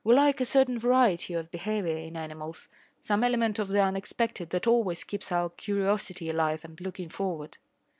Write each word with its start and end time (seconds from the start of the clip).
We 0.03 0.15
like 0.15 0.41
a 0.41 0.45
certain 0.45 0.79
variety 0.79 1.35
of 1.35 1.51
behaviour 1.51 1.95
in 1.95 2.17
animals 2.17 2.67
some 3.03 3.23
element 3.23 3.59
of 3.59 3.67
the 3.67 3.83
unexpected 3.83 4.49
that 4.49 4.65
always 4.65 5.03
keeps 5.03 5.31
our 5.31 5.49
curiosity 5.51 6.27
alive 6.27 6.65
and 6.65 6.81
looking 6.81 7.09
forward. 7.09 7.57